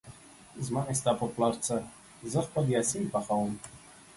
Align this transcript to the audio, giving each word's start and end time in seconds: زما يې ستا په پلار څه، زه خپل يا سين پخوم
زما 0.65 0.81
يې 0.87 0.93
ستا 0.99 1.11
په 1.19 1.25
پلار 1.35 1.53
څه، 1.65 1.75
زه 2.31 2.39
خپل 2.47 2.65
يا 2.75 2.81
سين 2.91 3.05
پخوم 3.13 3.51